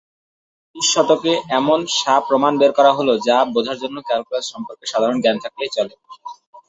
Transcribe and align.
বিশ 0.75 0.87
শতকে, 0.93 1.31
এমন 1.59 1.79
সা 1.97 2.15
প্রমাণ 2.27 2.53
বের 2.57 2.71
করা 2.77 2.91
হল 2.97 3.09
যা 3.27 3.37
বোঝার 3.53 3.77
জন্য 3.83 3.97
ক্যালকুলাস 4.07 4.45
সম্পর্কে 4.53 4.85
সাধারণ 4.91 5.17
জ্ঞান 5.23 5.37
থাকলেই 5.43 5.73
চলে। 5.75 5.93